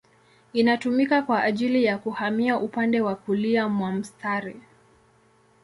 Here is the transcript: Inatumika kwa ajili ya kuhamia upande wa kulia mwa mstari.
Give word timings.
Inatumika 0.53 1.21
kwa 1.21 1.43
ajili 1.43 1.83
ya 1.83 1.97
kuhamia 1.97 2.59
upande 2.59 3.01
wa 3.01 3.15
kulia 3.15 3.69
mwa 3.69 3.91
mstari. 3.91 4.61